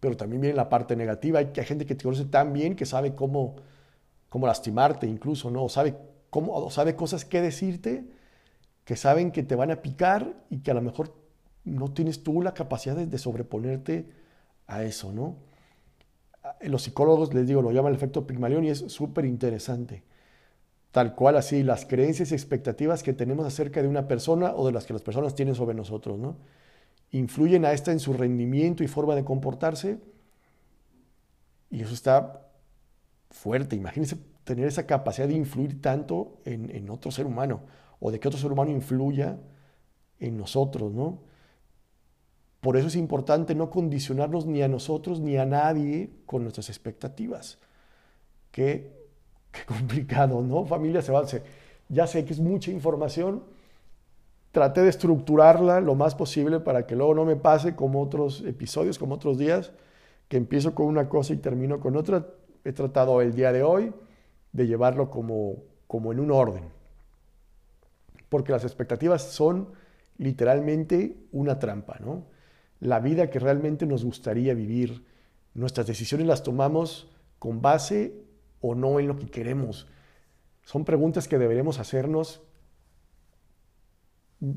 pero 0.00 0.16
también 0.16 0.40
viene 0.40 0.56
la 0.56 0.70
parte 0.70 0.96
negativa. 0.96 1.40
Hay 1.40 1.52
gente 1.62 1.84
que 1.84 1.94
te 1.94 2.04
conoce 2.04 2.24
tan 2.24 2.54
bien 2.54 2.74
que 2.74 2.86
sabe 2.86 3.14
cómo, 3.14 3.56
cómo 4.28 4.46
lastimarte 4.46 5.06
incluso, 5.06 5.50
¿no? 5.50 5.64
O 5.64 5.68
sabe, 5.68 5.96
cómo, 6.30 6.70
sabe 6.70 6.96
cosas 6.96 7.24
que 7.24 7.40
decirte 7.40 8.04
que 8.86 8.96
saben 8.96 9.32
que 9.32 9.42
te 9.42 9.56
van 9.56 9.72
a 9.72 9.82
picar 9.82 10.44
y 10.48 10.58
que 10.58 10.70
a 10.70 10.74
lo 10.74 10.80
mejor 10.80 11.12
no 11.64 11.92
tienes 11.92 12.22
tú 12.22 12.40
la 12.40 12.54
capacidad 12.54 12.94
de, 12.94 13.18
sobreponerte 13.18 14.08
a 14.68 14.84
eso, 14.84 15.12
¿no? 15.12 15.36
Los 16.60 16.82
psicólogos, 16.82 17.34
les 17.34 17.48
digo, 17.48 17.60
lo 17.60 17.72
llaman 17.72 17.90
el 17.90 17.96
efecto 17.96 18.28
Pigmalión 18.28 18.64
y 18.64 18.70
es 18.70 18.78
súper 18.78 19.24
interesante. 19.24 20.04
Tal 20.92 21.16
cual 21.16 21.36
así, 21.36 21.64
las 21.64 21.84
creencias 21.84 22.30
y 22.30 22.34
expectativas 22.34 23.02
que 23.02 23.12
tenemos 23.12 23.44
acerca 23.44 23.82
de 23.82 23.88
una 23.88 24.06
persona 24.06 24.54
o 24.54 24.64
de 24.64 24.72
las 24.72 24.86
que 24.86 24.92
las 24.92 25.02
personas 25.02 25.34
tienen 25.34 25.56
sobre 25.56 25.74
nosotros, 25.74 26.16
¿no? 26.16 26.36
Influyen 27.10 27.64
a 27.64 27.72
esta 27.72 27.90
en 27.90 27.98
su 27.98 28.12
rendimiento 28.12 28.84
y 28.84 28.86
forma 28.86 29.16
de 29.16 29.24
comportarse. 29.24 29.98
Y 31.70 31.82
eso 31.82 31.92
está 31.92 32.45
fuerte. 33.36 33.76
Imagínense 33.76 34.16
tener 34.44 34.66
esa 34.66 34.86
capacidad 34.86 35.28
de 35.28 35.34
influir 35.34 35.80
tanto 35.82 36.38
en, 36.44 36.88
otro 36.90 37.10
ser 37.10 37.26
humano 37.26 37.60
o 38.00 38.10
de 38.10 38.18
que 38.18 38.28
otro 38.28 38.40
ser 38.40 38.50
humano 38.50 38.70
influya 38.70 39.38
en 40.18 40.36
nosotros, 40.36 40.92
¿no? 40.92 41.20
Por 42.60 42.76
eso 42.76 42.88
es 42.88 42.96
importante 42.96 43.54
no 43.54 43.70
condicionarnos 43.70 44.46
ni 44.46 44.62
a 44.62 44.68
nosotros 44.68 45.20
ni 45.20 45.36
a 45.36 45.44
nadie 45.44 46.10
con 46.24 46.42
nuestras 46.42 46.68
expectativas. 46.68 47.58
Que, 48.50 48.92
qué 49.52 49.64
complicado, 49.66 50.42
¿no? 50.42 50.64
Familia 50.64 51.02
se 51.02 51.12
va, 51.12 51.22
ya 51.88 52.06
sé 52.06 52.24
que 52.24 52.32
es 52.32 52.40
mucha 52.40 52.70
información, 52.70 53.44
traté 54.50 54.80
de 54.80 54.88
estructurarla 54.88 55.80
lo 55.80 55.94
más 55.94 56.14
posible 56.14 56.60
para 56.60 56.86
que 56.86 56.96
luego 56.96 57.14
no 57.14 57.24
me 57.24 57.36
pase 57.36 57.76
como 57.76 58.00
otros 58.00 58.42
episodios, 58.46 58.98
como 58.98 59.16
otros 59.16 59.38
días, 59.38 59.72
que 60.28 60.36
empiezo 60.36 60.74
con 60.74 60.86
una 60.86 61.08
cosa 61.08 61.32
y 61.32 61.36
termino 61.36 61.80
con 61.80 61.96
otra. 61.96 62.26
He 62.64 62.72
tratado 62.72 63.20
el 63.20 63.34
día 63.34 63.52
de 63.52 63.62
hoy 63.62 63.92
de 64.52 64.66
llevarlo 64.66 65.10
como, 65.10 65.56
como 65.86 66.12
en 66.12 66.20
un 66.20 66.30
orden, 66.30 66.64
porque 68.28 68.52
las 68.52 68.64
expectativas 68.64 69.22
son 69.22 69.68
literalmente 70.18 71.16
una 71.32 71.58
trampa, 71.58 71.98
¿no? 72.00 72.24
La 72.80 73.00
vida 73.00 73.30
que 73.30 73.38
realmente 73.38 73.86
nos 73.86 74.04
gustaría 74.04 74.54
vivir, 74.54 75.04
nuestras 75.54 75.86
decisiones 75.86 76.26
las 76.26 76.42
tomamos 76.42 77.10
con 77.38 77.62
base 77.62 78.14
o 78.60 78.74
no 78.74 78.98
en 78.98 79.08
lo 79.08 79.16
que 79.16 79.26
queremos. 79.26 79.86
Son 80.64 80.84
preguntas 80.84 81.28
que 81.28 81.38
deberemos 81.38 81.78
hacernos, 81.78 82.42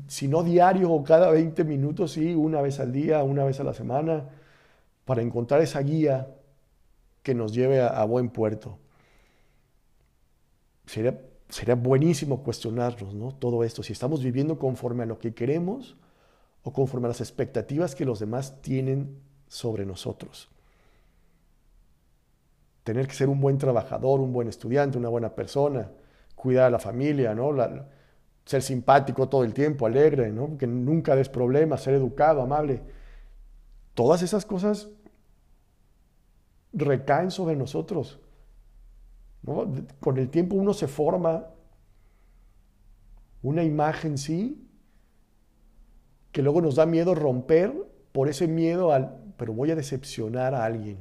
si 0.08 0.28
no 0.28 0.42
diario 0.42 0.90
o 0.90 1.02
cada 1.04 1.30
20 1.30 1.64
minutos, 1.64 2.12
sí, 2.12 2.34
una 2.34 2.60
vez 2.60 2.80
al 2.80 2.92
día, 2.92 3.22
una 3.22 3.44
vez 3.44 3.60
a 3.60 3.64
la 3.64 3.72
semana, 3.72 4.28
para 5.10 5.22
encontrar 5.22 5.60
esa 5.60 5.80
guía 5.80 6.28
que 7.24 7.34
nos 7.34 7.52
lleve 7.52 7.80
a, 7.80 8.04
buen 8.04 8.28
puerto. 8.28 8.78
Sería, 10.86 11.20
sería 11.48 11.74
buenísimo 11.74 12.44
cuestionarnos 12.44 13.12
¿no? 13.12 13.34
todo 13.34 13.64
esto, 13.64 13.82
si 13.82 13.92
estamos 13.92 14.22
viviendo 14.22 14.56
conforme 14.56 15.02
a 15.02 15.06
lo 15.06 15.18
que 15.18 15.34
queremos 15.34 15.96
o 16.62 16.72
conforme 16.72 17.06
a 17.06 17.08
las 17.08 17.20
expectativas 17.20 17.96
que 17.96 18.04
los 18.04 18.20
demás 18.20 18.62
tienen 18.62 19.18
sobre 19.48 19.84
nosotros. 19.84 20.48
Tener 22.84 23.08
que 23.08 23.14
ser 23.14 23.28
un 23.28 23.40
buen 23.40 23.58
trabajador, 23.58 24.20
un 24.20 24.32
buen 24.32 24.46
estudiante, 24.46 24.96
una 24.96 25.08
buena 25.08 25.34
persona, 25.34 25.90
cuidar 26.36 26.66
a 26.66 26.70
la 26.70 26.78
familia, 26.78 27.34
¿no? 27.34 27.50
ser 28.44 28.62
simpático 28.62 29.28
todo 29.28 29.42
el 29.42 29.54
tiempo, 29.54 29.86
alegre, 29.86 30.30
¿no? 30.30 30.56
que 30.56 30.68
nunca 30.68 31.16
des 31.16 31.28
problemas, 31.28 31.82
ser 31.82 31.94
educado, 31.94 32.42
amable. 32.42 32.80
Todas 33.94 34.22
esas 34.22 34.46
cosas 34.46 34.88
recaen 36.72 37.30
sobre 37.30 37.56
nosotros. 37.56 38.20
Con 40.00 40.18
el 40.18 40.28
tiempo 40.28 40.56
uno 40.56 40.74
se 40.74 40.86
forma 40.86 41.46
una 43.42 43.64
imagen, 43.64 44.18
sí, 44.18 44.68
que 46.32 46.42
luego 46.42 46.60
nos 46.60 46.76
da 46.76 46.86
miedo 46.86 47.14
romper 47.14 47.72
por 48.12 48.28
ese 48.28 48.46
miedo 48.46 48.92
al, 48.92 49.16
pero 49.36 49.52
voy 49.52 49.70
a 49.70 49.76
decepcionar 49.76 50.54
a 50.54 50.64
alguien, 50.64 50.98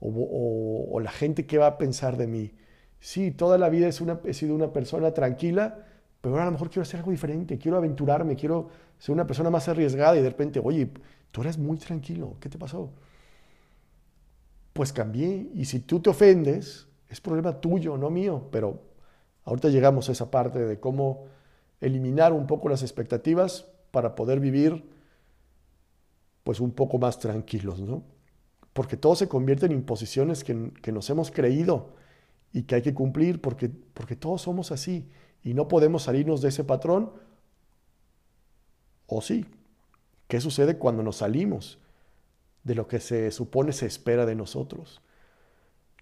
o, 0.00 0.98
la 1.00 1.10
gente 1.10 1.46
que 1.46 1.58
va 1.58 1.66
a 1.66 1.78
pensar 1.78 2.16
de 2.16 2.26
mí. 2.26 2.52
Sí, 2.98 3.30
toda 3.30 3.56
la 3.58 3.68
vida 3.68 3.88
es 3.88 4.00
una, 4.00 4.20
he 4.24 4.34
sido 4.34 4.54
una 4.54 4.72
persona 4.72 5.12
tranquila, 5.12 5.86
pero 6.20 6.34
ahora 6.34 6.42
a 6.42 6.46
lo 6.46 6.52
mejor 6.52 6.68
quiero 6.68 6.82
hacer 6.82 6.98
algo 6.98 7.10
diferente, 7.12 7.58
quiero 7.58 7.78
aventurarme, 7.78 8.36
quiero 8.36 8.68
ser 8.98 9.14
una 9.14 9.26
persona 9.26 9.48
más 9.50 9.68
arriesgada 9.68 10.16
y 10.16 10.22
de 10.22 10.28
repente, 10.28 10.60
oye, 10.62 10.90
tú 11.30 11.40
eres 11.42 11.56
muy 11.56 11.78
tranquilo, 11.78 12.36
¿qué 12.40 12.48
te 12.48 12.58
pasó? 12.58 12.92
Pues 14.80 14.94
cambié 14.94 15.50
y 15.52 15.66
si 15.66 15.80
tú 15.80 16.00
te 16.00 16.08
ofendes, 16.08 16.88
es 17.10 17.20
problema 17.20 17.60
tuyo, 17.60 17.98
no 17.98 18.08
mío, 18.08 18.48
pero 18.50 18.80
ahorita 19.44 19.68
llegamos 19.68 20.08
a 20.08 20.12
esa 20.12 20.30
parte 20.30 20.58
de 20.58 20.80
cómo 20.80 21.26
eliminar 21.82 22.32
un 22.32 22.46
poco 22.46 22.70
las 22.70 22.80
expectativas 22.80 23.66
para 23.90 24.14
poder 24.14 24.40
vivir 24.40 24.88
pues 26.44 26.60
un 26.60 26.70
poco 26.70 26.96
más 26.96 27.18
tranquilos, 27.18 27.82
¿no? 27.82 28.04
Porque 28.72 28.96
todo 28.96 29.14
se 29.16 29.28
convierte 29.28 29.66
en 29.66 29.72
imposiciones 29.72 30.44
que, 30.44 30.72
que 30.80 30.92
nos 30.92 31.10
hemos 31.10 31.30
creído 31.30 31.96
y 32.50 32.62
que 32.62 32.76
hay 32.76 32.80
que 32.80 32.94
cumplir 32.94 33.42
porque, 33.42 33.68
porque 33.68 34.16
todos 34.16 34.40
somos 34.40 34.72
así 34.72 35.10
y 35.44 35.52
no 35.52 35.68
podemos 35.68 36.04
salirnos 36.04 36.40
de 36.40 36.48
ese 36.48 36.64
patrón. 36.64 37.12
¿O 39.06 39.20
sí? 39.20 39.44
¿Qué 40.26 40.40
sucede 40.40 40.78
cuando 40.78 41.02
nos 41.02 41.16
salimos 41.16 41.78
de 42.64 42.74
lo 42.74 42.86
que 42.86 43.00
se 43.00 43.30
supone 43.30 43.72
se 43.72 43.86
espera 43.86 44.26
de 44.26 44.34
nosotros? 44.34 45.00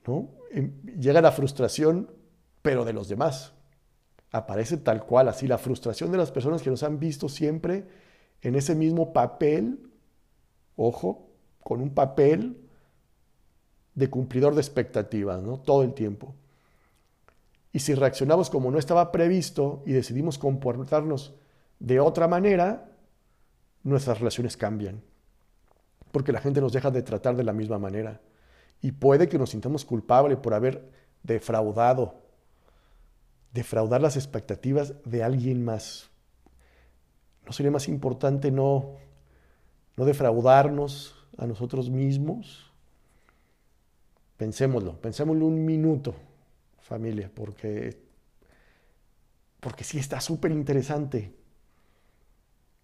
¿No? 0.06 0.30
Llega 0.98 1.20
la 1.20 1.32
frustración, 1.32 2.10
pero 2.62 2.84
de 2.84 2.92
los 2.92 3.08
demás. 3.08 3.52
Aparece 4.30 4.76
tal 4.76 5.04
cual, 5.04 5.28
así 5.28 5.46
la 5.46 5.58
frustración 5.58 6.12
de 6.12 6.18
las 6.18 6.30
personas 6.30 6.62
que 6.62 6.70
nos 6.70 6.82
han 6.82 6.98
visto 6.98 7.28
siempre 7.28 7.86
en 8.42 8.54
ese 8.54 8.74
mismo 8.74 9.12
papel, 9.12 9.90
ojo, 10.76 11.30
con 11.62 11.80
un 11.80 11.90
papel 11.90 12.56
de 13.94 14.08
cumplidor 14.08 14.54
de 14.54 14.60
expectativas. 14.60 15.42
Todo 15.64 15.82
el 15.82 15.92
tiempo. 15.92 16.34
Y 17.72 17.80
si 17.80 17.94
reaccionamos 17.94 18.48
como 18.48 18.70
no 18.70 18.78
estaba 18.78 19.12
previsto 19.12 19.82
y 19.84 19.92
decidimos 19.92 20.38
comportarnos 20.38 21.34
de 21.78 22.00
otra 22.00 22.28
manera, 22.28 22.90
nuestras 23.82 24.18
relaciones 24.18 24.56
cambian. 24.56 25.02
Porque 26.12 26.32
la 26.32 26.40
gente 26.40 26.60
nos 26.60 26.72
deja 26.72 26.90
de 26.90 27.02
tratar 27.02 27.36
de 27.36 27.44
la 27.44 27.52
misma 27.52 27.78
manera. 27.78 28.20
Y 28.80 28.92
puede 28.92 29.28
que 29.28 29.38
nos 29.38 29.50
sintamos 29.50 29.84
culpables 29.84 30.38
por 30.38 30.54
haber 30.54 30.90
defraudado, 31.22 32.22
defraudar 33.52 34.00
las 34.00 34.16
expectativas 34.16 34.94
de 35.04 35.22
alguien 35.22 35.64
más. 35.64 36.10
¿No 37.44 37.52
sería 37.52 37.70
más 37.70 37.88
importante 37.88 38.50
no, 38.50 38.96
no 39.96 40.04
defraudarnos 40.04 41.14
a 41.36 41.46
nosotros 41.46 41.90
mismos? 41.90 42.72
Pensémoslo, 44.36 45.00
pensémoslo 45.00 45.46
un 45.46 45.64
minuto 45.64 46.14
familia, 46.88 47.30
porque, 47.32 48.00
porque 49.60 49.84
sí 49.84 49.98
está 49.98 50.20
súper 50.20 50.50
interesante, 50.52 51.34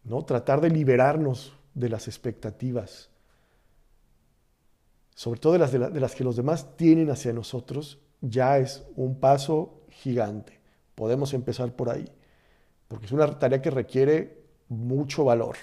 ¿no? 0.05 0.23
Tratar 0.25 0.61
de 0.61 0.69
liberarnos 0.69 1.57
de 1.73 1.89
las 1.89 2.07
expectativas, 2.07 3.11
sobre 5.15 5.41
todo 5.41 5.53
de 5.55 5.59
las, 5.61 5.73
de 5.73 6.01
las 6.01 6.15
que 6.15 6.25
los 6.25 6.37
demás 6.37 6.77
tienen 6.77 7.11
hacia 7.11 7.33
nosotros, 7.33 7.99
ya 8.21 8.59
es 8.59 8.85
un 8.97 9.21
paso 9.21 9.83
gigante. 9.91 10.61
Podemos 10.95 11.35
empezar 11.35 11.73
por 11.73 11.91
ahí, 11.91 12.09
porque 12.89 13.07
es 13.07 13.13
una 13.13 13.39
tarea 13.39 13.63
que 13.63 13.71
requiere 13.71 14.45
mucho 14.69 15.25
valor. 15.25 15.57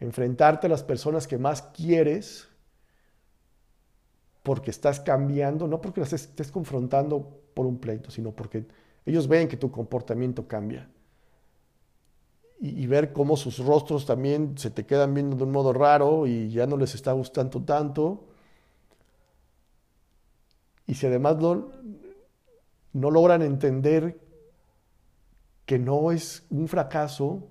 Enfrentarte 0.00 0.66
a 0.66 0.70
las 0.70 0.82
personas 0.82 1.26
que 1.26 1.38
más 1.38 1.62
quieres 1.62 2.48
porque 4.42 4.70
estás 4.70 5.00
cambiando, 5.00 5.66
no 5.66 5.80
porque 5.80 6.00
las 6.00 6.12
estés 6.12 6.50
confrontando 6.50 7.40
por 7.54 7.64
un 7.64 7.78
pleito, 7.78 8.10
sino 8.10 8.32
porque 8.32 8.66
ellos 9.06 9.26
ven 9.26 9.48
que 9.48 9.56
tu 9.56 9.70
comportamiento 9.70 10.46
cambia. 10.46 10.88
Y, 12.66 12.86
ver 12.86 13.12
cómo 13.12 13.36
sus 13.36 13.58
rostros 13.58 14.06
también 14.06 14.56
se 14.56 14.70
te 14.70 14.86
quedan 14.86 15.12
viendo 15.12 15.36
de 15.36 15.42
un 15.44 15.52
modo 15.52 15.74
raro 15.74 16.26
y 16.26 16.48
ya 16.48 16.66
no 16.66 16.78
les 16.78 16.94
está 16.94 17.12
gustando 17.12 17.60
tanto. 17.60 18.24
Y 20.86 20.94
si 20.94 21.06
además 21.06 21.36
no, 21.36 23.10
logran 23.10 23.42
entender 23.42 24.18
que 25.66 25.78
no 25.78 26.10
es 26.10 26.46
un 26.48 26.66
fracaso 26.66 27.42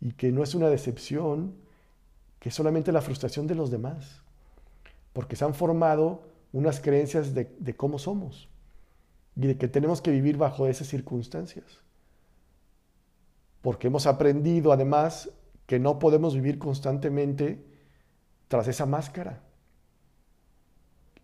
y 0.00 0.12
que 0.12 0.32
no 0.32 0.42
es 0.42 0.54
una 0.54 0.70
decepción, 0.70 1.52
que 2.40 2.48
es 2.48 2.54
solamente 2.54 2.90
la 2.90 3.02
frustración 3.02 3.46
de 3.46 3.54
los 3.54 3.70
demás 3.70 4.22
porque 5.18 5.34
se 5.34 5.44
han 5.44 5.52
formado 5.52 6.22
unas 6.52 6.78
creencias 6.78 7.34
de, 7.34 7.74
cómo 7.76 7.98
somos 7.98 8.48
y 9.34 9.48
de 9.48 9.58
que 9.58 9.66
tenemos 9.66 10.00
que 10.00 10.12
vivir 10.12 10.36
bajo 10.36 10.68
esas 10.68 10.86
circunstancias. 10.86 11.64
Porque 13.62 13.88
hemos 13.88 14.06
aprendido 14.06 14.72
además 14.72 15.30
que 15.66 15.78
no 15.78 15.98
podemos 15.98 16.34
vivir 16.34 16.58
constantemente 16.58 17.64
tras 18.48 18.68
esa 18.68 18.86
máscara. 18.86 19.42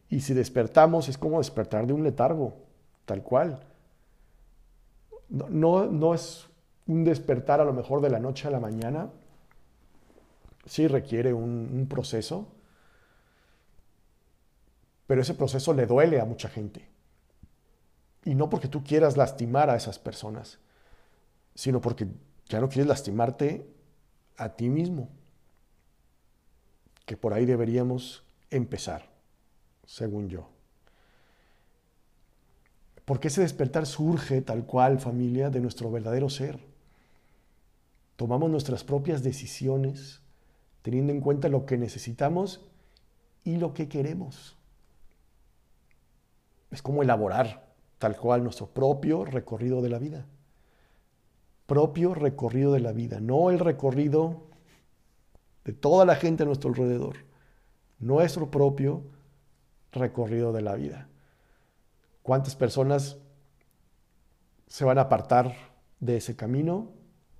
Y 0.08 0.20
si 0.20 0.34
despertamos 0.34 1.08
es 1.08 1.16
como 1.16 1.38
despertar 1.38 1.86
de 1.86 1.92
un 1.92 2.04
letargo, 2.04 2.54
tal 3.04 3.22
cual. 3.22 3.60
No, 5.28 5.86
no, 5.86 6.14
es 6.14 6.46
un 6.86 7.04
despertar 7.04 7.60
a 7.60 7.64
lo 7.64 7.72
mejor 7.72 8.00
de 8.00 8.10
la 8.10 8.20
noche 8.20 8.46
a 8.46 8.50
la 8.50 8.60
mañana, 8.60 9.10
sí 10.66 10.86
requiere 10.86 11.32
un 11.32 11.86
proceso, 11.88 12.54
pero 15.06 15.22
ese 15.22 15.34
proceso 15.34 15.72
le 15.72 15.86
duele 15.86 16.20
a 16.20 16.24
mucha 16.24 16.48
gente. 16.48 16.88
Y 18.24 18.34
no 18.34 18.48
porque 18.48 18.68
tú 18.68 18.82
quieras 18.82 19.16
lastimar 19.16 19.68
a 19.70 19.76
esas 19.76 19.98
personas, 19.98 20.58
sino 21.54 21.80
porque 21.80 22.08
ya 22.48 22.60
no 22.60 22.68
quieres 22.68 22.86
lastimarte 22.86 23.66
a 24.36 24.50
ti 24.50 24.68
mismo. 24.68 25.08
Que 27.06 27.16
por 27.16 27.34
ahí 27.34 27.44
deberíamos 27.44 28.24
empezar, 28.50 29.10
según 29.86 30.28
yo. 30.28 30.48
Porque 33.04 33.28
ese 33.28 33.42
despertar 33.42 33.86
surge 33.86 34.40
tal 34.40 34.64
cual, 34.64 34.98
familia, 34.98 35.50
de 35.50 35.60
nuestro 35.60 35.90
verdadero 35.90 36.30
ser. 36.30 36.58
Tomamos 38.16 38.50
nuestras 38.50 38.84
propias 38.84 39.22
decisiones 39.22 40.20
teniendo 40.82 41.12
en 41.12 41.20
cuenta 41.20 41.48
lo 41.48 41.66
que 41.66 41.76
necesitamos 41.76 42.60
y 43.42 43.56
lo 43.56 43.74
que 43.74 43.88
queremos 43.88 44.56
es 46.74 46.82
como 46.82 47.02
elaborar 47.02 47.72
tal 47.98 48.16
cual 48.16 48.42
nuestro 48.42 48.66
propio 48.66 49.24
recorrido 49.24 49.80
de 49.80 49.88
la 49.88 49.98
vida. 49.98 50.26
Propio 51.66 52.14
recorrido 52.14 52.72
de 52.72 52.80
la 52.80 52.92
vida, 52.92 53.20
no 53.20 53.50
el 53.50 53.58
recorrido 53.58 54.42
de 55.64 55.72
toda 55.72 56.04
la 56.04 56.14
gente 56.14 56.42
a 56.42 56.46
nuestro 56.46 56.70
alrededor, 56.70 57.16
nuestro 57.98 58.50
propio 58.50 59.02
recorrido 59.92 60.52
de 60.52 60.62
la 60.62 60.74
vida. 60.74 61.08
¿Cuántas 62.22 62.56
personas 62.56 63.18
se 64.66 64.84
van 64.84 64.98
a 64.98 65.02
apartar 65.02 65.54
de 66.00 66.16
ese 66.16 66.36
camino? 66.36 66.92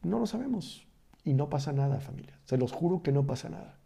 No 0.03 0.19
lo 0.19 0.27
sabemos. 0.27 0.87
Y 1.25 1.33
no 1.33 1.49
pasa 1.49 1.73
nada, 1.73 2.01
familia. 2.01 2.39
Se 2.45 2.59
los 2.59 2.71
juro 2.71 3.03
que 3.03 3.13
no 3.13 3.27
pasa 3.27 3.49
nada. 3.49 3.79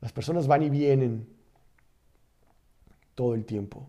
Las 0.00 0.12
personas 0.12 0.46
van 0.46 0.62
y 0.62 0.70
vienen 0.70 1.26
todo 3.14 3.34
el 3.34 3.46
tiempo. 3.46 3.88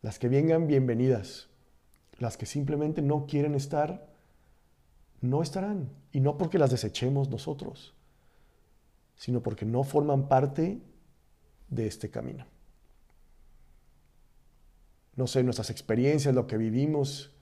Las 0.00 0.18
que 0.18 0.28
vengan, 0.28 0.66
bienvenidas. 0.66 1.51
Las 2.22 2.36
que 2.36 2.46
simplemente 2.46 3.02
no 3.02 3.26
quieren 3.26 3.56
estar, 3.56 4.06
no 5.22 5.42
estarán. 5.42 5.90
Y 6.12 6.20
no 6.20 6.38
porque 6.38 6.56
las 6.56 6.70
desechemos 6.70 7.28
nosotros, 7.30 7.94
sino 9.16 9.42
porque 9.42 9.64
no 9.66 9.82
forman 9.82 10.28
parte 10.28 10.80
de 11.68 11.86
este 11.88 12.10
camino. 12.10 12.46
No 15.16 15.26
sé, 15.26 15.42
nuestras 15.42 15.70
experiencias, 15.70 16.32
lo 16.32 16.46
que 16.46 16.58
vivimos 16.58 17.32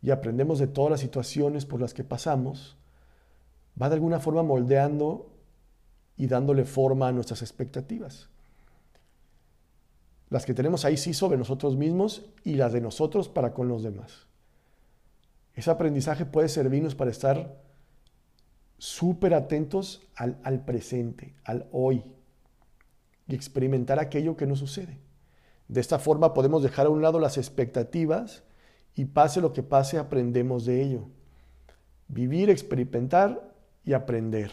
y 0.00 0.10
aprendemos 0.10 0.58
de 0.58 0.68
todas 0.68 0.90
las 0.90 1.00
situaciones 1.00 1.66
por 1.66 1.78
las 1.78 1.92
que 1.92 2.02
pasamos, 2.02 2.78
va 3.80 3.90
de 3.90 3.96
alguna 3.96 4.20
forma 4.20 4.42
moldeando 4.42 5.30
y 6.16 6.28
dándole 6.28 6.64
forma 6.64 7.08
a 7.08 7.12
nuestras 7.12 7.42
expectativas. 7.42 8.30
Las 10.30 10.46
que 10.46 10.54
tenemos 10.54 10.86
ahí 10.86 10.96
sí 10.96 11.12
sobre 11.12 11.36
nosotros 11.36 11.76
mismos 11.76 12.24
y 12.42 12.54
las 12.54 12.72
de 12.72 12.80
nosotros 12.80 13.28
para 13.28 13.52
con 13.52 13.68
los 13.68 13.82
demás. 13.82 14.29
Ese 15.54 15.70
aprendizaje 15.70 16.24
puede 16.24 16.48
servirnos 16.48 16.94
para 16.94 17.10
estar 17.10 17.60
súper 18.78 19.34
atentos 19.34 20.00
al, 20.16 20.64
presente, 20.64 21.34
al 21.44 21.68
hoy, 21.70 22.02
y 23.28 23.34
experimentar 23.34 23.98
aquello 23.98 24.36
que 24.36 24.46
nos 24.46 24.58
sucede. 24.58 24.98
De 25.68 25.80
esta 25.80 25.98
forma 25.98 26.34
podemos 26.34 26.62
dejar 26.62 26.86
a 26.86 26.90
un 26.90 27.02
lado 27.02 27.20
las 27.20 27.38
expectativas 27.38 28.42
y 28.94 29.04
pase 29.04 29.40
lo 29.40 29.52
que 29.52 29.62
pase, 29.62 29.98
aprendemos 29.98 30.64
de 30.64 30.82
ello. 30.82 31.08
Vivir, 32.08 32.50
experimentar 32.50 33.54
y 33.84 33.92
aprender. 33.92 34.50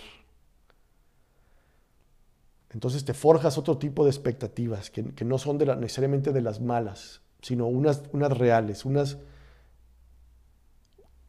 Entonces 2.69 3.05
te 3.05 3.13
forjas 3.13 3.57
otro 3.57 3.77
tipo 3.77 4.03
de 4.03 4.11
expectativas 4.11 4.91
que, 4.91 5.25
no 5.25 5.37
son 5.37 5.57
necesariamente 5.57 6.33
de 6.33 6.41
las 6.41 6.59
malas, 6.59 7.21
sino 7.41 7.65
unas, 7.65 8.03
unas 8.11 8.37
reales, 8.37 8.85
unas, 8.85 9.17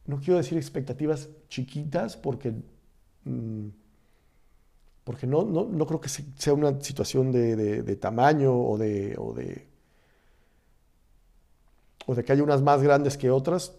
no 0.08 0.18
quiero 0.18 0.38
decir 0.38 0.58
expectativas 0.58 1.28
chiquitas 1.48 2.16
porque, 2.16 2.52
mm, 3.24 3.68
porque 5.04 5.28
no, 5.28 5.44
no, 5.44 5.86
creo 5.86 6.00
que 6.00 6.08
sea 6.08 6.52
una 6.52 6.80
situación 6.80 7.30
de, 7.30 7.96
tamaño 7.96 8.52
o 8.52 8.76
de, 8.76 9.14
o 9.16 9.32
de, 9.32 9.68
o 12.06 12.14
de 12.16 12.24
que 12.24 12.32
haya 12.32 12.42
unas 12.42 12.60
más 12.60 12.82
grandes 12.82 13.16
que 13.16 13.30
otras, 13.30 13.78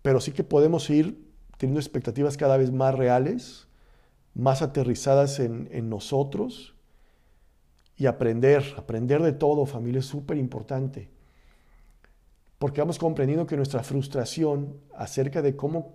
pero 0.00 0.20
sí 0.20 0.32
que 0.32 0.44
podemos 0.44 0.88
ir 0.88 1.28
teniendo 1.58 1.80
expectativas 1.80 2.38
cada 2.38 2.56
vez 2.56 2.72
más 2.72 2.94
reales 2.94 3.68
más 4.38 4.62
aterrizadas 4.62 5.40
en, 5.40 5.88
nosotros 5.88 6.74
y 7.96 8.06
aprender, 8.06 8.64
aprender 8.76 9.20
de 9.20 9.32
todo, 9.32 9.66
familia, 9.66 9.98
es 9.98 10.06
súper 10.06 10.36
importante. 10.36 11.10
Porque 12.58 12.80
vamos 12.80 12.98
comprendiendo 12.98 13.46
que 13.46 13.56
nuestra 13.56 13.82
frustración 13.82 14.80
acerca 14.94 15.42
de 15.42 15.56
cómo, 15.56 15.94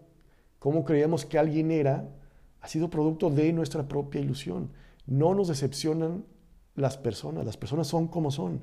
cómo 0.60 0.86
creíamos 0.86 1.26
que 1.26 1.38
alguien 1.38 1.72
era, 1.72 2.10
ha 2.62 2.68
sido 2.68 2.90
producto 2.90 3.30
de 3.30 3.52
nuestra 3.52 3.88
propia 3.88 4.22
ilusión. 4.22 4.72
No 5.06 5.36
nos 5.36 5.50
decepcionan 5.50 6.26
las 6.76 6.98
personas, 6.98 7.46
las 7.46 7.58
personas 7.58 7.88
son 7.88 8.08
como 8.08 8.32
son. 8.32 8.62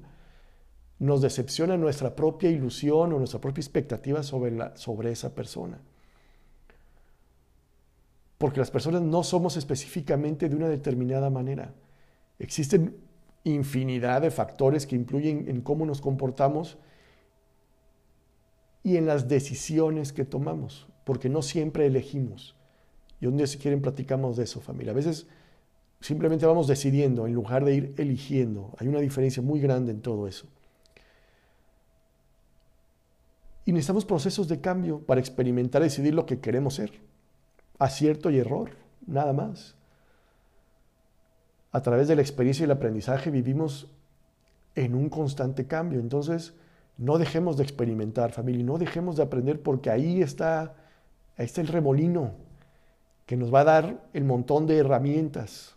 Nos 0.98 1.20
decepciona 1.20 1.76
nuestra 1.76 2.16
propia 2.16 2.50
ilusión 2.50 3.12
o 3.12 3.18
nuestra 3.18 3.40
propia 3.40 3.60
expectativa 3.60 4.22
sobre, 4.22 4.52
la, 4.52 4.76
sobre 4.76 5.12
esa 5.12 5.34
persona 5.34 5.80
porque 8.40 8.58
las 8.58 8.70
personas 8.70 9.02
no 9.02 9.22
somos 9.22 9.58
específicamente 9.58 10.48
de 10.48 10.56
una 10.56 10.70
determinada 10.70 11.28
manera. 11.28 11.74
Existen 12.38 12.96
infinidad 13.44 14.22
de 14.22 14.30
factores 14.30 14.86
que 14.86 14.96
influyen 14.96 15.46
en 15.46 15.60
cómo 15.60 15.84
nos 15.84 16.00
comportamos 16.00 16.78
y 18.82 18.96
en 18.96 19.06
las 19.06 19.28
decisiones 19.28 20.12
que 20.12 20.24
tomamos, 20.24 20.88
porque 21.04 21.28
no 21.28 21.42
siempre 21.42 21.86
elegimos. 21.86 22.56
Y 23.20 23.26
un 23.26 23.36
día 23.36 23.46
si 23.46 23.58
quieren 23.58 23.82
platicamos 23.82 24.36
de 24.36 24.44
eso, 24.44 24.60
familia. 24.60 24.92
A 24.92 24.96
veces 24.96 25.26
simplemente 26.00 26.46
vamos 26.46 26.66
decidiendo 26.66 27.26
en 27.26 27.34
lugar 27.34 27.64
de 27.64 27.74
ir 27.74 27.94
eligiendo. 27.98 28.74
Hay 28.78 28.88
una 28.88 29.00
diferencia 29.00 29.42
muy 29.42 29.60
grande 29.60 29.92
en 29.92 30.00
todo 30.00 30.26
eso. 30.26 30.46
Y 33.66 33.72
necesitamos 33.72 34.06
procesos 34.06 34.48
de 34.48 34.60
cambio 34.60 35.00
para 35.00 35.20
experimentar 35.20 35.82
y 35.82 35.84
decidir 35.84 36.14
lo 36.14 36.26
que 36.26 36.40
queremos 36.40 36.74
ser 36.74 36.92
acierto 37.78 38.30
y 38.30 38.38
error, 38.38 38.70
nada 39.06 39.32
más. 39.32 39.74
A 41.72 41.82
través 41.82 42.08
de 42.08 42.16
la 42.16 42.22
experiencia 42.22 42.62
y 42.62 42.64
el 42.64 42.72
aprendizaje 42.72 43.30
vivimos 43.30 43.88
en 44.74 44.94
un 44.94 45.08
constante 45.08 45.66
cambio. 45.66 46.00
Entonces, 46.00 46.54
no 47.00 47.16
dejemos 47.16 47.56
de 47.56 47.62
experimentar, 47.62 48.30
familia, 48.30 48.62
no 48.62 48.76
dejemos 48.76 49.16
de 49.16 49.22
aprender 49.22 49.62
porque 49.62 49.88
ahí 49.88 50.20
está, 50.20 50.74
está 51.38 51.62
el 51.62 51.68
remolino 51.68 52.32
que 53.24 53.38
nos 53.38 53.52
va 53.52 53.60
a 53.60 53.64
dar 53.64 54.04
el 54.12 54.24
montón 54.24 54.66
de 54.66 54.76
herramientas. 54.76 55.76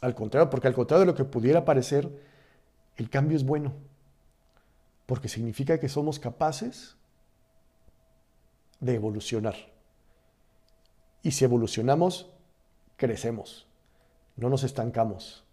Al 0.00 0.14
contrario, 0.14 0.48
porque 0.50 0.68
al 0.68 0.74
contrario 0.74 1.00
de 1.00 1.06
lo 1.06 1.16
que 1.16 1.24
pudiera 1.24 1.64
parecer, 1.64 2.08
el 2.96 3.10
cambio 3.10 3.36
es 3.36 3.44
bueno, 3.44 3.72
porque 5.06 5.28
significa 5.28 5.80
que 5.80 5.88
somos 5.88 6.20
capaces 6.20 6.96
de 8.78 8.94
evolucionar. 8.94 9.56
Y 11.24 11.32
si 11.32 11.44
evolucionamos, 11.44 12.30
crecemos, 12.96 13.66
no 14.36 14.48
nos 14.48 14.62
estancamos. 14.62 15.44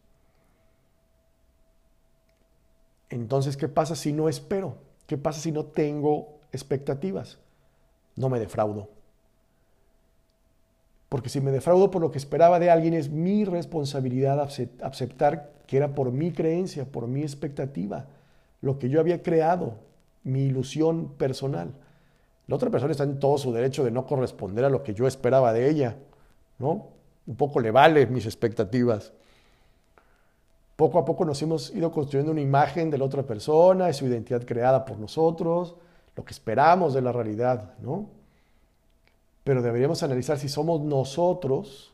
Entonces, 3.10 3.58
¿qué 3.58 3.68
pasa 3.68 3.96
si 3.96 4.14
no 4.14 4.30
espero? 4.30 4.76
¿Qué 5.06 5.18
pasa 5.18 5.40
si 5.40 5.52
no 5.52 5.66
tengo 5.66 6.40
expectativas? 6.52 7.40
No 8.16 8.30
me 8.30 8.40
defraudo. 8.40 8.90
Porque 11.10 11.30
si 11.30 11.40
me 11.40 11.52
defraudo 11.52 11.90
por 11.90 12.02
lo 12.02 12.12
que 12.12 12.18
esperaba 12.18 12.60
de 12.60 12.70
alguien, 12.70 12.94
es 12.94 13.10
mi 13.10 13.46
responsabilidad 13.46 14.42
aceptar 14.82 15.54
que 15.66 15.78
era 15.78 15.96
por 15.96 16.12
mi 16.12 16.32
creencia, 16.32 16.86
por 16.86 17.08
mi 17.08 17.22
expectativa, 17.22 18.08
lo 18.62 18.80
que 18.80 18.90
yo 18.90 19.00
había 19.00 19.24
creado, 19.24 19.76
mi 20.24 20.44
ilusión 20.44 21.14
personal. 21.18 21.74
La 22.48 22.56
otra 22.56 22.70
persona 22.70 22.92
está 22.92 23.04
en 23.04 23.20
todo 23.20 23.38
su 23.38 23.54
derecho 23.54 23.84
de 23.84 23.92
no 23.92 24.06
corresponder 24.06 24.66
a 24.66 24.70
lo 24.70 24.84
que 24.84 24.94
yo 24.94 25.08
esperaba 25.08 25.54
de 25.54 25.70
ella, 25.70 25.98
¿no? 26.60 26.88
Un 27.26 27.36
poco 27.36 27.60
le 27.60 27.72
vale 27.72 28.08
mis 28.08 28.26
expectativas. 28.26 29.14
Poco 30.78 31.00
a 31.00 31.06
poco 31.06 31.26
nos 31.26 31.42
hemos 31.42 31.72
ido 31.72 31.92
construyendo 31.92 32.32
una 32.32 32.40
imagen 32.40 32.92
de 32.92 33.00
la 33.00 33.06
otra 33.06 33.24
persona, 33.24 33.92
su 33.94 34.06
identidad 34.06 34.46
creada 34.46 34.86
por 34.86 35.00
nosotros, 35.00 35.76
lo 36.16 36.24
que 36.24 36.32
esperamos 36.32 36.94
de 36.94 37.02
la 37.02 37.12
realidad, 37.12 37.74
¿no? 37.80 38.08
Pero 39.44 39.64
deberíamos 39.64 40.04
analizar 40.04 40.38
si 40.38 40.48
somos 40.48 40.82
nosotros 40.82 41.94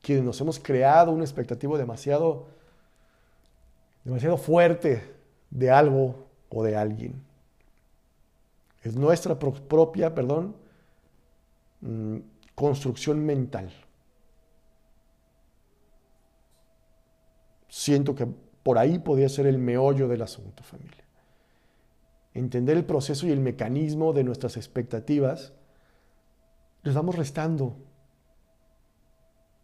quienes 0.00 0.24
nos 0.24 0.40
hemos 0.40 0.58
creado 0.58 1.12
una 1.12 1.24
expectativa 1.24 1.76
demasiado, 1.76 2.46
demasiado 4.04 4.38
fuerte 4.38 5.02
de 5.50 5.70
algo 5.70 6.14
o 6.48 6.64
de 6.64 6.76
alguien. 6.76 7.12
Es 8.84 8.96
nuestra 8.96 9.38
propia, 9.38 10.14
perdón, 10.14 10.56
mm, 11.82 12.16
construcción 12.54 13.26
mental. 13.26 13.70
Siento 17.78 18.16
que 18.16 18.26
por 18.64 18.76
ahí 18.76 18.98
podría 18.98 19.28
ser 19.28 19.46
el 19.46 19.56
meollo 19.56 20.08
del 20.08 20.22
asunto, 20.22 20.64
familia. 20.64 21.04
Entender 22.34 22.76
el 22.76 22.84
proceso 22.84 23.28
y 23.28 23.30
el 23.30 23.38
mecanismo 23.38 24.12
de 24.12 24.24
nuestras 24.24 24.56
expectativas, 24.56 25.52
les 26.82 26.92
vamos 26.92 27.14
restando 27.14 27.76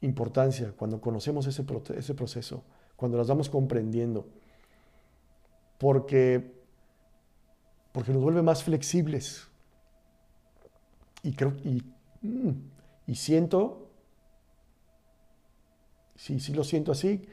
importancia 0.01 0.73
cuando 0.77 1.01
conocemos 1.01 1.49
ese, 1.49 1.65
proceso, 1.65 2.63
cuando 2.95 3.19
las 3.19 3.27
vamos 3.27 3.51
comprendiendo. 3.51 4.29
Porque 5.79 6.55
porque 7.91 8.13
nos 8.13 8.23
vuelve 8.23 8.43
más 8.43 8.63
flexibles. 8.63 9.49
Y 11.25 11.33
creo 11.33 11.57
y, 11.65 11.83
mm, 12.23 12.53
y 13.09 13.15
siento, 13.17 13.91
sí, 16.15 16.39
sí 16.39 16.55
lo 16.55 16.63
siento 16.63 16.93
así, 16.93 17.27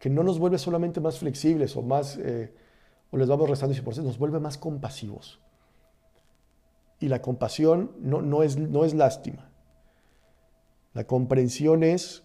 que 0.00 0.08
no 0.08 0.22
nos 0.24 0.38
vuelve 0.38 0.58
solamente 0.58 0.98
más 0.98 1.18
flexibles 1.18 1.76
o 1.76 1.82
más, 1.82 2.16
eh, 2.16 2.52
o 3.10 3.18
les 3.18 3.28
vamos 3.28 3.48
restando 3.48 3.74
ese 3.74 3.82
porcentaje, 3.82 4.08
nos 4.08 4.18
vuelve 4.18 4.40
más 4.40 4.56
compasivos. 4.56 5.40
Y 6.98 7.08
la 7.08 7.20
compasión 7.20 7.92
no, 8.00 8.22
no, 8.22 8.42
es, 8.42 8.56
no 8.56 8.86
es 8.86 8.94
lástima. 8.94 9.50
La 10.94 11.04
comprensión 11.04 11.84
es 11.84 12.24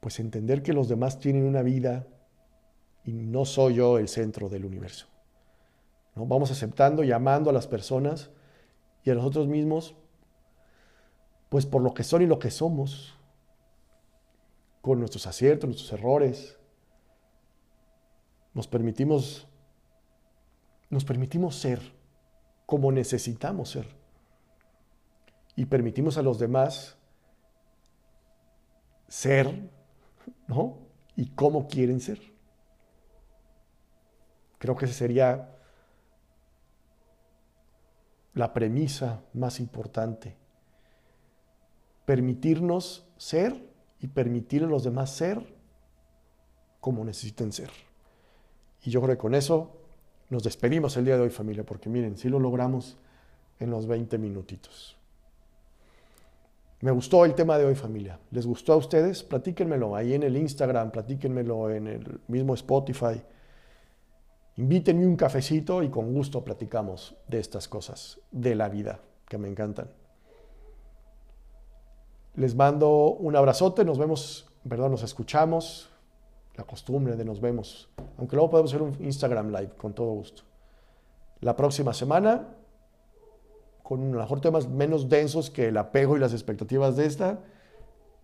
pues 0.00 0.18
entender 0.20 0.62
que 0.62 0.72
los 0.72 0.88
demás 0.88 1.20
tienen 1.20 1.44
una 1.44 1.60
vida 1.60 2.06
y 3.04 3.12
no 3.12 3.44
soy 3.44 3.74
yo 3.74 3.98
el 3.98 4.08
centro 4.08 4.48
del 4.48 4.64
universo. 4.64 5.06
¿No? 6.16 6.24
Vamos 6.24 6.50
aceptando 6.50 7.04
y 7.04 7.12
amando 7.12 7.50
a 7.50 7.52
las 7.52 7.66
personas 7.66 8.30
y 9.04 9.10
a 9.10 9.14
nosotros 9.14 9.48
mismos, 9.48 9.94
pues 11.50 11.66
por 11.66 11.82
lo 11.82 11.92
que 11.92 12.04
son 12.04 12.22
y 12.22 12.26
lo 12.26 12.38
que 12.38 12.50
somos, 12.50 13.19
con 14.80 14.98
nuestros 14.98 15.26
aciertos, 15.26 15.68
nuestros 15.68 15.92
errores. 15.92 16.58
Nos 18.54 18.66
permitimos, 18.66 19.46
nos 20.88 21.04
permitimos 21.04 21.56
ser 21.56 21.80
como 22.66 22.92
necesitamos 22.92 23.70
ser. 23.70 23.86
Y 25.56 25.66
permitimos 25.66 26.16
a 26.16 26.22
los 26.22 26.38
demás 26.38 26.96
ser, 29.08 29.70
¿no? 30.46 30.78
Y 31.16 31.30
cómo 31.30 31.66
quieren 31.66 32.00
ser. 32.00 32.20
Creo 34.58 34.76
que 34.76 34.84
esa 34.84 34.94
sería 34.94 35.56
la 38.34 38.52
premisa 38.52 39.22
más 39.32 39.58
importante. 39.58 40.36
Permitirnos 42.04 43.08
ser 43.16 43.69
y 44.00 44.08
permitir 44.08 44.64
a 44.64 44.66
los 44.66 44.84
demás 44.84 45.10
ser 45.10 45.42
como 46.80 47.04
necesiten 47.04 47.52
ser. 47.52 47.70
Y 48.84 48.90
yo 48.90 49.00
creo 49.00 49.14
que 49.14 49.20
con 49.20 49.34
eso 49.34 49.76
nos 50.30 50.42
despedimos 50.42 50.96
el 50.96 51.04
día 51.04 51.16
de 51.16 51.22
hoy 51.22 51.30
familia, 51.30 51.64
porque 51.64 51.88
miren, 51.88 52.16
si 52.16 52.28
lo 52.28 52.38
logramos 52.38 52.96
en 53.58 53.70
los 53.70 53.86
20 53.86 54.16
minutitos. 54.18 54.96
Me 56.80 56.90
gustó 56.90 57.26
el 57.26 57.34
tema 57.34 57.58
de 57.58 57.66
hoy 57.66 57.74
familia. 57.74 58.18
¿Les 58.30 58.46
gustó 58.46 58.72
a 58.72 58.76
ustedes? 58.76 59.22
Platíquenmelo 59.22 59.94
ahí 59.94 60.14
en 60.14 60.22
el 60.22 60.36
Instagram, 60.36 60.90
platíquenmelo 60.90 61.70
en 61.70 61.86
el 61.86 62.20
mismo 62.28 62.54
Spotify. 62.54 63.20
Invítenme 64.56 65.06
un 65.06 65.16
cafecito 65.16 65.82
y 65.82 65.90
con 65.90 66.14
gusto 66.14 66.42
platicamos 66.42 67.16
de 67.28 67.38
estas 67.38 67.68
cosas, 67.68 68.18
de 68.30 68.54
la 68.54 68.70
vida, 68.70 69.00
que 69.28 69.36
me 69.36 69.48
encantan. 69.48 69.99
Les 72.34 72.54
mando 72.54 73.10
un 73.10 73.36
abrazote, 73.36 73.84
nos 73.84 73.98
vemos, 73.98 74.46
perdón, 74.68 74.92
nos 74.92 75.02
escuchamos, 75.02 75.90
la 76.56 76.64
costumbre 76.64 77.16
de 77.16 77.24
nos 77.24 77.40
vemos, 77.40 77.88
aunque 78.18 78.36
luego 78.36 78.50
podemos 78.50 78.70
hacer 78.70 78.82
un 78.82 78.96
Instagram 79.00 79.48
Live 79.50 79.72
con 79.76 79.92
todo 79.92 80.12
gusto. 80.12 80.42
La 81.40 81.56
próxima 81.56 81.94
semana, 81.94 82.48
con 83.82 84.10
a 84.10 84.12
lo 84.12 84.20
mejor 84.20 84.40
temas 84.40 84.68
menos 84.68 85.08
densos 85.08 85.50
que 85.50 85.68
el 85.68 85.76
apego 85.76 86.16
y 86.16 86.20
las 86.20 86.32
expectativas 86.32 86.96
de 86.96 87.06
esta, 87.06 87.40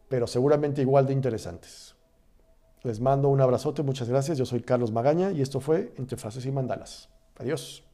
pero 0.08 0.26
seguramente 0.26 0.82
igual 0.82 1.06
de 1.06 1.12
interesantes. 1.12 1.96
Les 2.82 3.00
mando 3.00 3.28
un 3.28 3.40
abrazote, 3.40 3.82
muchas 3.82 4.08
gracias. 4.08 4.38
Yo 4.38 4.46
soy 4.46 4.60
Carlos 4.60 4.92
Magaña 4.92 5.32
y 5.32 5.42
esto 5.42 5.60
fue 5.60 5.92
Entre 5.96 6.16
Frases 6.16 6.46
y 6.46 6.52
Mandalas. 6.52 7.08
Adiós. 7.38 7.85